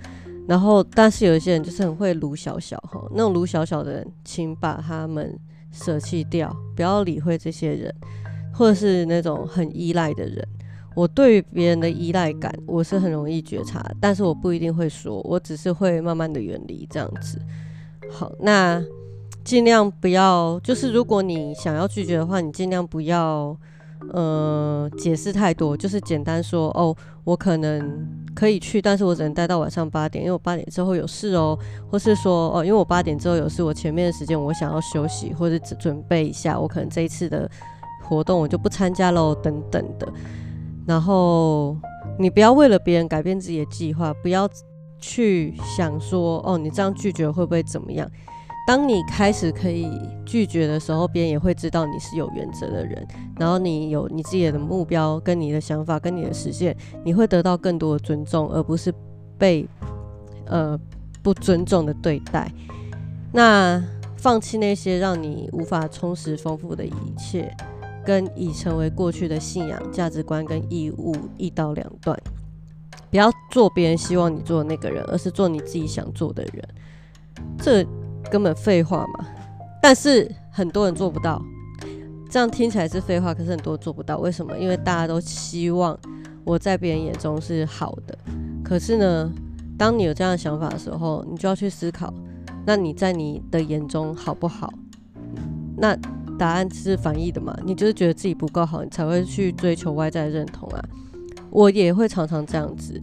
[0.47, 5.35] 然后，但是有一些人就是很会撸小小哈，那种撸小小的人，请把他们
[5.71, 7.95] 舍弃掉，不要理会这些人，
[8.53, 10.47] 或者是那种很依赖的人。
[10.95, 17.39] 我对于别人的依赖感，我是很容易觉察，但是我不一定会说，我只是会慢慢的远离这样子。
[18.11, 18.83] 好，那
[19.43, 23.57] 尽量不要，就是如果你想要拒绝的话，你尽量不要，
[24.13, 31.59] 呃，解释太多，就是简单说，哦，我可能可以去，但是我只能待到晚上八点，因为我八点之后有事哦，
[31.91, 37.51] 或是说，哦，因为我八点之后有事，我前面的时间我想要休息或者准准备一下，我可能这一次的
[38.03, 40.07] 活动我就不参加喽，等等的。
[40.87, 41.77] 然后
[42.19, 44.49] 你不要为了别人改变自己的计划，不要。
[45.05, 48.09] 去想说哦，你这样拒绝会不会怎么样？
[48.69, 49.85] 当你开始可以
[50.25, 53.05] 拒绝的时候，别人也会知道你是有原则的人，
[53.37, 58.95] 然后你有你自己的目标、跟你的想法、跟你的实现，你会得到更多的尊重，而不是
[59.37, 59.69] 被
[60.47, 60.79] 呃
[61.21, 62.49] 不尊重的对待。
[63.33, 63.83] 那
[64.17, 67.53] 放弃那些让你无法充实丰富的一切，
[68.05, 72.19] 跟已成为过去的信仰、价值观跟义务一刀两断。
[73.11, 76.69] 不要做别人希望你做的那个人，而是做你自己想做的人。
[77.59, 77.87] 这
[78.31, 79.27] 根本废话嘛！
[79.83, 81.43] 但是很多人做不到，
[82.31, 84.19] 这样听起来是废话，可是很多做不到。
[84.19, 84.57] 为什么？
[84.59, 85.99] 因为大家都希望
[86.45, 88.17] 我在别人眼中是好的。
[88.65, 89.31] 可是呢，
[89.77, 92.13] 当你有这样的想法的时候，你就要去思考：
[92.65, 94.73] 那你在你的眼中好不好？
[95.77, 95.95] 那
[96.43, 97.57] 答案是反义的嘛？
[97.65, 100.85] 你就是觉得自己不够好，你才会去追求外在认同啊。
[101.51, 103.01] 我也会常常这样子，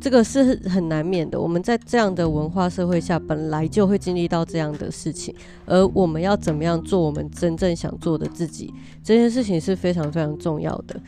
[0.00, 1.38] 这个是很难免的。
[1.38, 5.34] 我们在这样的文化社会下，本来就会经历到这样的事情。
[5.66, 8.72] 而我们要怎么样做我们真正想做的自己，
[9.02, 10.98] 这件事情是非常非常重要的。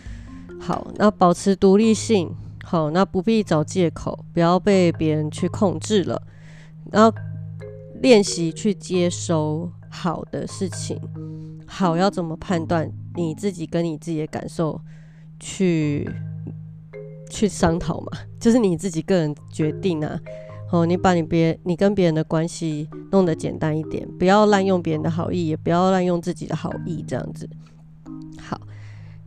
[0.60, 2.30] 好，那保持独立性，
[2.64, 6.20] 好，那不必找借口，不要被别人去控制了。
[6.92, 7.10] 然后
[8.02, 11.00] 练习去接收好的事情，
[11.66, 12.90] 好要怎么判断？
[13.14, 14.80] 你自己跟你自己的感受
[15.40, 16.08] 去。
[17.28, 18.06] 去商讨嘛，
[18.38, 20.16] 就是你自己个人决定啊。
[20.70, 27.50] 哦，你把你别你跟别人的关系弄得简单一点，不要滥用别人的好意，也不要滥用自己的好意，这样子。
[28.40, 28.60] 好，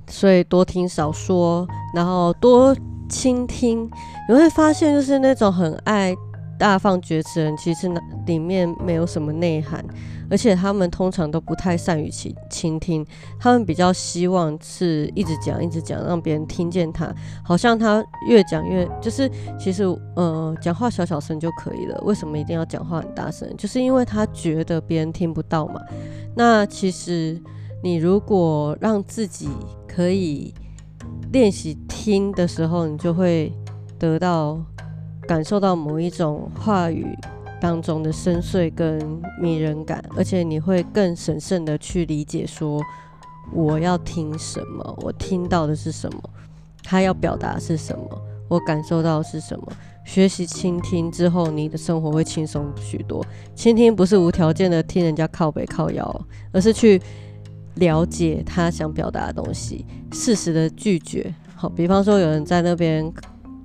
[0.08, 2.74] 所以多听少说，然后多
[3.10, 3.84] 倾听，
[4.30, 6.16] 你会发现就是那种很爱。
[6.60, 9.84] 大放厥词人其实那里面没有什么内涵，
[10.30, 13.04] 而且他们通常都不太善于倾倾听，
[13.40, 19.86] 他们比较希望是一直讲一直讲，让别人听见他，好像他越讲越就是其实
[20.18, 23.50] 呃讲话小小声就可以了，为什么一定要讲话很大声？
[23.58, 25.82] 就是因为他觉得别人听不到嘛。
[26.36, 27.42] 那其实
[27.82, 29.48] 你如果让自己
[29.88, 30.54] 可以
[31.32, 33.54] 练习听的时候，你就会
[33.98, 34.62] 得到。
[35.30, 37.06] 感受到某一种话语
[37.62, 39.00] 当中的深邃跟
[39.40, 42.82] 迷人感，而且你会更审慎的去理解说
[43.54, 46.20] 我要听什么，我听到的是什么，
[46.82, 49.72] 他要表达是什么，我感受到是什么。
[50.04, 53.24] 学习倾听之后，你的生活会轻松许多。
[53.54, 57.00] 倾听不是无条件的听人家靠北靠腰，而是去
[57.76, 61.32] 了解他想表达的东西，适时的拒绝。
[61.56, 63.14] 好，比方说有人在那边。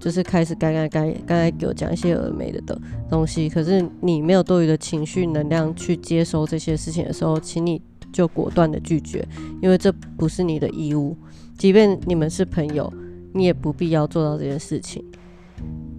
[0.05, 7.81] 就是开始该该该该给我讲一些有的没的的东西，可是你没有多余的情绪能量去接收这些事情的时候，请你
[8.13, 9.27] 就果断的拒绝，
[9.63, 11.17] 因为这不是你的义务。
[11.57, 12.93] 即便你们是朋友，
[13.33, 15.03] 你也不必要做到这件事情。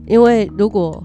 [0.06, 1.04] 因为如果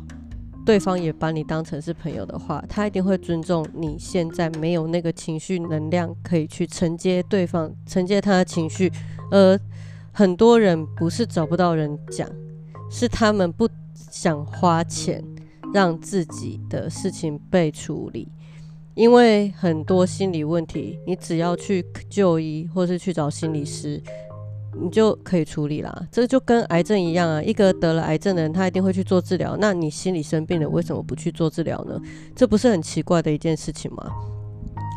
[0.67, 8.93] 对方也把你当成是朋友的话，他一定会尊重你现在没有那个情绪能量可以去承接对方承接他的情绪，
[9.31, 9.59] 而
[10.12, 12.29] 很多人不是找不到人讲。
[12.91, 15.24] 是他们不想花钱
[15.72, 18.26] 让自己的事情被处理，
[18.95, 24.03] 因为很多心理问题，你只要去就医或是去找心理师，
[24.82, 26.07] 你就可以处理啦。
[26.11, 29.57] 这就跟癌症一样啊，一个得了癌症的人，他一定会去做治疗。
[29.61, 31.97] 那你心理生病了，为什么不去做治疗呢？
[32.34, 34.11] 这不是很奇怪的一件事情吗？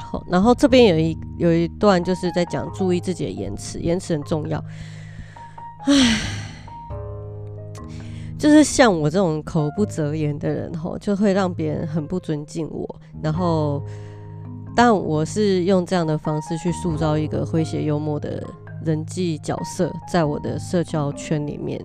[0.02, 4.64] 好，然后这边有一有一段就是在讲注意自己的言辞，言辞很重要。
[5.86, 6.43] 唉。
[8.44, 13.82] 就是像我这种口不择言的人吼，就会让别人很不尊敬我，然后
[14.76, 18.46] 但我是用这样的方式去塑造一个诙谐幽默的
[18.84, 21.82] 人际角色，在我的社交圈里面。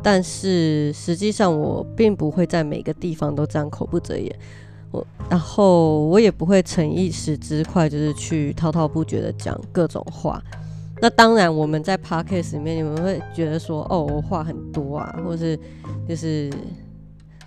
[0.00, 4.32] 但是实际上，我并不会在每个地方都这样口不择言。
[4.92, 10.40] 我，然后我也不会逞一时之快，就是去滔滔不绝的讲各种话。
[11.00, 15.58] 那当然，我们在 podcast 里面，你们会觉得说，哦，我话很多啊，或者是
[16.08, 16.50] 就是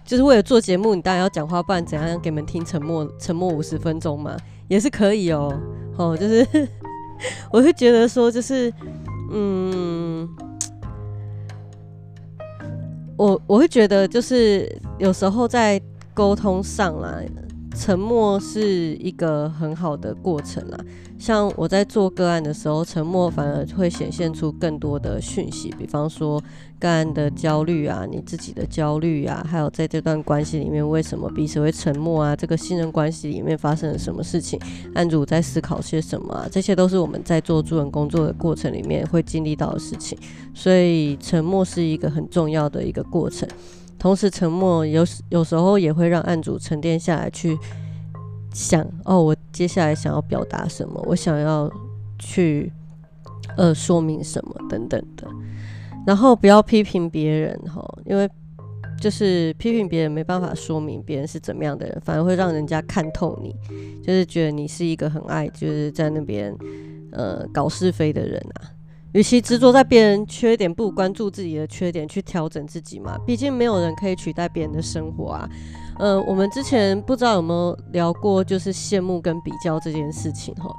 [0.05, 4.37] 就是为了做节目，你当然要讲话，不然怎样给你们听沉默沉默五十分钟嘛，
[4.67, 5.59] 也是可以哦。
[5.97, 6.45] 哦， 就是
[7.51, 8.73] 我会觉得说，就是
[9.31, 10.29] 嗯。
[13.17, 14.65] 我我会觉得，就是
[14.97, 15.77] 有时候在
[16.13, 17.19] 沟通上啦，
[17.75, 20.79] 沉默是一个很好的过程啦。
[21.19, 26.41] 像我在做个案的时候，沉默反而会显现出更多的讯息，比方说
[26.79, 34.57] 个案的焦虑啊，你自己的焦虑啊，还有在这段关系里面为什么彼此会沉默啊，这个信任关系里面发生了什么事情，
[34.95, 40.17] 案主在思考些什么啊，这些都是我们在做助人工作的过程里面会经历到的事情，
[40.53, 43.45] 所以沉默是一个很重要的一个过程。
[43.99, 47.57] 同时，沉默有有时候也会让案主沉淀下来去。
[48.53, 51.01] 想哦，我接下来想要表达什么？
[51.07, 51.71] 我想要
[52.17, 52.71] 去
[53.57, 55.27] 呃说明什么等等的。
[56.07, 58.27] 然后不要批评别人哈，因为
[58.99, 63.55] 就是批评别人没办法说明别人是怎么样的人，反而会让人家看透你，
[64.03, 66.55] 就是觉得你是一个很爱就是在那边
[67.11, 68.71] 呃搞是非的人啊。
[69.13, 73.17] 与其执着在别人缺点，不关注自己的缺点去调整自己嘛。
[73.25, 75.49] 毕竟没有人可以取代别人的生活啊。
[75.99, 80.73] 呃，我们之前不知道有没有聊过，就是羡慕跟比较这件事情哈。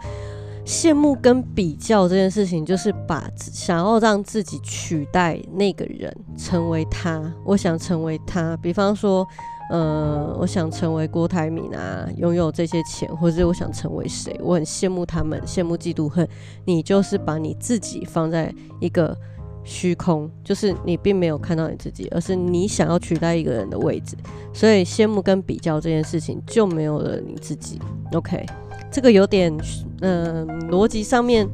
[0.65, 7.21] 羡慕跟比较这件事情，就是把想要让自己取代那个人，成为他。
[7.45, 9.27] 我想成为他，比方说，
[9.71, 16.27] 呃，我想成为郭台铭啊，拥有这些钱，或者我想成为谁，我很羡慕他们，羡慕嫉妒恨。
[16.65, 19.17] 你就是把你自己放在一个。
[19.63, 24.17] 虚空就是你并没有看到你自己，而是你想要取代一个人的位置，
[24.53, 27.81] 所以羡慕跟比较这件事情就没有了你自己。
[28.13, 28.45] OK，
[28.91, 29.57] 这个有点
[30.01, 31.49] 嗯逻辑上面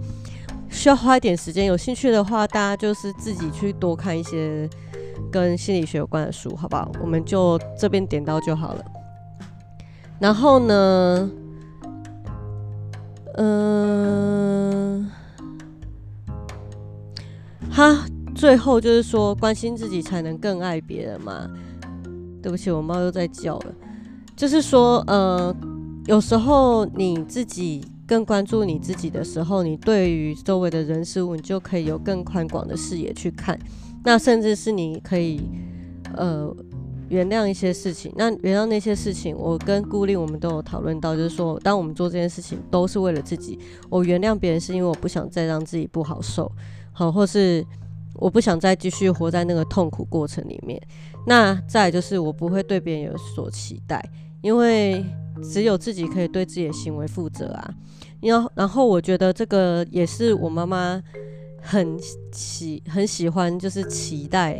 [0.70, 4.68] 需要花一点时间，有兴趣的话，大家就是自己去多看一些
[5.30, 6.90] 跟心理学有关的书，好不好？
[7.02, 8.84] 我们就这边点到就好了。
[10.18, 11.30] 然后呢，
[13.34, 15.10] 嗯。
[17.76, 17.94] 他
[18.34, 21.46] 最后就是说，关心自己才能更爱别人嘛。
[22.42, 23.74] 对不起，我猫又在叫了。
[24.34, 25.54] 就是说，呃，
[26.06, 33.58] 有时候你自己更关注你自己的时候，你对于周围的人事物，你就可以有更宽广的视野去看。
[34.02, 35.42] 那甚至是你可以，
[36.14, 36.50] 呃，
[37.10, 38.10] 原谅一些事情。
[38.16, 43.58] 那原谅那些事情，我跟顾立我们都有讨论到，就是说，当我们做这件事情都是为了自己。
[43.90, 46.50] 我原谅别人是因为我不想再让自己不好受。
[46.98, 47.62] 好，或是
[48.14, 50.80] 我不想再继续活在那个痛苦过程里面。
[51.26, 54.02] 那再就是我不会对别人有所期待，
[54.40, 55.04] 因为
[55.42, 57.74] 只有自己可以对自己的行为负责啊。
[58.22, 61.02] 然后然后我觉得这个也是我妈妈
[61.60, 61.98] 很
[62.32, 64.58] 喜很喜欢，就是期待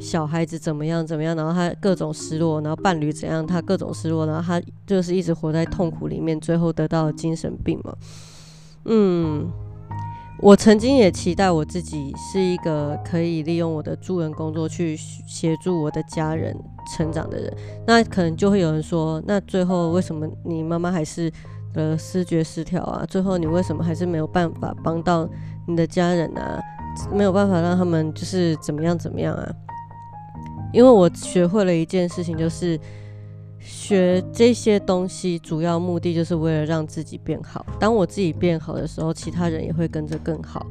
[0.00, 7.96] 小孩子怎么样怎么样，然后他各种失落，然后伴侣怎样，他各种失落，然后他就是一直活在痛苦里面，最后得到精神病嘛。
[8.86, 9.48] 嗯。
[10.42, 16.56] 我曾经也期待我自己是一个可以利用我的助人工作去协助我的家人
[16.96, 17.54] 成长的人。
[17.86, 21.30] 那可能就会有人说，那最后为什么你妈妈还是
[21.74, 23.04] 呃视觉失调啊？
[23.06, 25.28] 最后你为什么还是没有办法帮到
[25.66, 26.58] 你的家人啊？
[27.12, 29.46] 没有办法让他们就是怎么样怎么样啊？
[30.72, 32.80] 因为我学会了一件事情，就是。
[33.60, 37.64] 学这些东西主要目的就是为了让自己变好。
[37.78, 40.66] 当我自己变好的时候，其他人也会跟着更好。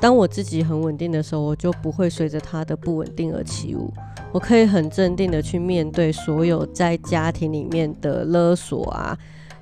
[0.00, 3.92] 当我自己很稳定的时候，我就不会随着他的不稳定而起舞。
[4.32, 9.16] 我可以很镇定的去面对所有在家庭里面的勒索啊、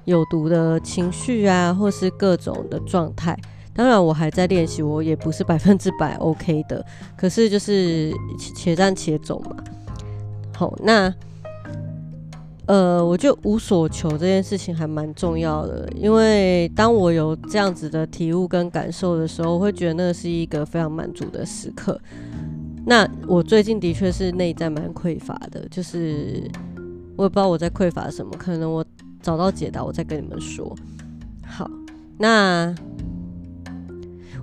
[0.04, 3.36] 有毒的情绪啊，或是各种的状态。
[3.74, 6.84] 当然，我还在练习，我也不是百分之百 OK 的。
[7.16, 9.56] 可是就是且战且走嘛。
[10.54, 11.12] 好，那。
[12.66, 22.00] 呃，我就无所求这件事情还蛮重要的，因为当我有这样子的体悟跟感受的时候，我会觉得那是一个非常满足的时刻。
[22.86, 26.48] 那我最近的确是内在蛮匮乏的，就是
[27.16, 28.84] 我也不知道我在匮乏什么，可能我
[29.20, 30.74] 找到解答，我再跟你们说。
[31.44, 31.68] 好，
[32.18, 32.72] 那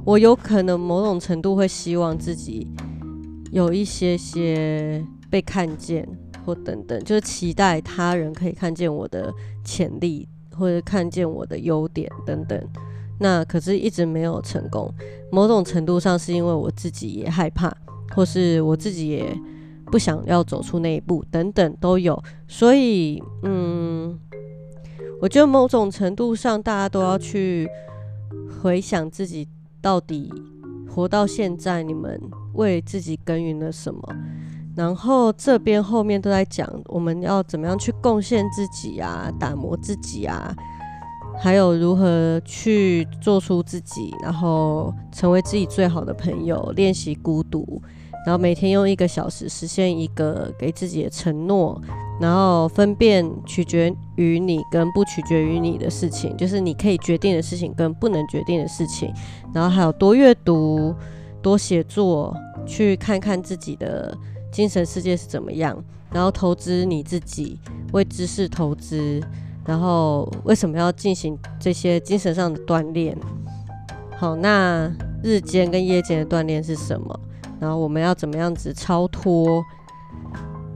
[0.04, 2.68] 我有可能某种程度会希望自己
[3.52, 6.08] 有一些些被看见。
[6.48, 9.34] 或等等，就是期待他人可以看见我的
[9.66, 10.26] 潜力，
[10.56, 12.58] 或者看见我的优点等等。
[13.20, 14.90] 那可是一直没有成功，
[15.30, 17.76] 某种程度上是因为我自己也害怕，
[18.16, 19.38] 或是我自己也
[19.88, 22.18] 不想要走出那一步，等等都有。
[22.48, 24.18] 所以，嗯，
[25.20, 27.68] 我觉得某种程度上，大家都要去
[28.62, 29.46] 回想自己
[29.82, 30.32] 到底
[30.88, 32.18] 活到现在，你们
[32.54, 34.02] 为自己耕耘了什么。
[34.78, 40.56] 然后这边后面都在讲我们要怎么样去贡献自己啊，打磨自己啊。
[41.40, 47.80] 还有如何去做出自己，然后成为自己最好的朋友，练习孤独，
[48.26, 51.80] 然后每天用一个小时实现一个给自己的承诺，
[52.20, 59.14] 然后分辨取决于你跟不取决于你的事情，就是你可以决定的事情跟不能决定的事情，
[59.54, 60.94] 然后还有多阅读、
[61.40, 64.18] 多写作，去看看自己的
[64.52, 67.60] 精神世界是怎么样，然后投资你自己，
[67.94, 69.22] 为知识投资。
[69.66, 73.18] 然后为什么要进行这些精神上的锻炼？
[74.18, 74.90] 好，那
[75.22, 77.20] 日间跟夜间的锻炼是什么？
[77.60, 79.62] 然后我们要怎么样子超脱？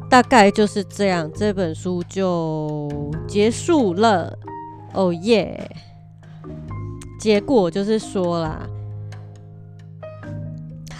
[0.09, 2.91] 大概就是这样，这本书就
[3.25, 4.37] 结束了。
[4.93, 5.73] 哦耶！
[7.17, 8.67] 结果就是说啦，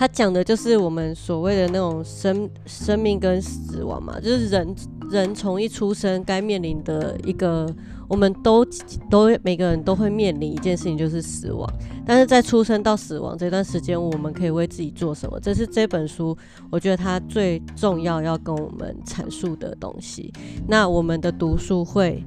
[0.02, 4.76] 他讲的就是我们所谓的那种生生命跟死亡嘛，就是人。
[5.12, 7.68] 人从一出生该面临的一个，
[8.08, 8.66] 我们都
[9.10, 11.70] 都每个人都会面临一件事情，就是死亡。
[12.06, 15.38] 但是在出生到死亡这段时间，我们可以为自己做什么？
[15.42, 16.36] 这是这本书
[16.72, 20.32] 我觉得它最重要要跟我们阐述的东西。
[20.66, 22.24] 那我们的读书会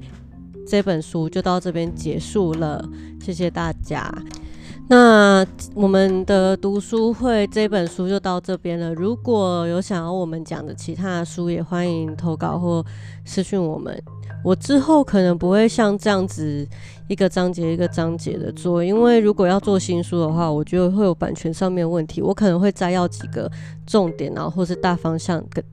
[0.67, 2.87] 这本书就到这边结束了，
[3.19, 4.13] 谢谢大家。
[4.87, 8.93] 那我们的读书会这本书就到这边了。
[8.93, 12.85] 如果有想要我们讲的其他的书，也欢迎投稿或
[13.25, 13.99] 私讯我们。
[14.43, 16.67] 我之后可能不会像这样子
[17.07, 22.21] 一个章节一个章节的做，因为如果要做新书的话，我觉得会有版权上面问题。
[22.21, 23.51] 我可能会摘要几个
[23.87, 25.63] 重点，然后或是大方向，跟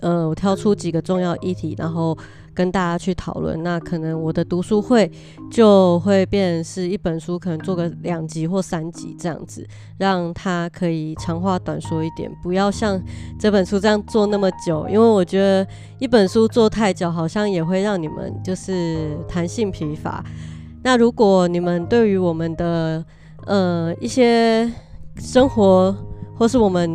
[0.00, 2.16] 呃，我挑出几个重要议题，然后。
[2.60, 5.10] 跟大家去讨论，那可能我的读书会
[5.50, 13.02] 就会变是一本书，可能做个两集或三集这样子，让它可以长话短说一点，不要像
[13.38, 15.66] 这本书这样做那么久，因为我觉得
[15.98, 20.22] 一本书做太久，好像也会让你们就是弹性疲乏。
[20.82, 23.02] 那如果你们对于我们的
[23.46, 24.70] 呃一些
[25.16, 25.96] 生活，
[26.36, 26.94] 或是我们。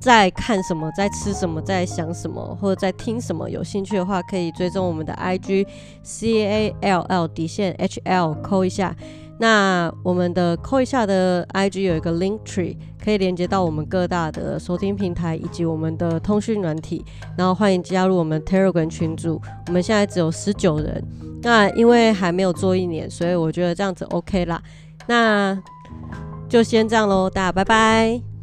[0.00, 3.48] 在看什么，在吃什么，在想什么，或者在听什么？
[3.50, 5.66] 有兴趣的话，可以追踪我们的 IG
[6.02, 8.94] C A L L 底线 H L 扣一下。
[9.40, 17.04] 那我们的扣一下的 IG 有一个 Link Tree，可以连接到我们各大的收听平台以及我们的通讯软体。
[17.36, 19.40] 然后欢迎加入我们 Telegram 群组。
[19.68, 21.04] 我们现在只有十九人。
[21.40, 24.60] 那因为还没有做一年，所以我觉得这样子 OK 啦。
[25.06, 25.56] 那
[26.48, 28.37] 就先这样喽，大家拜拜。